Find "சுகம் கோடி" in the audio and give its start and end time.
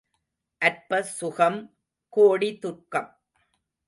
1.03-2.49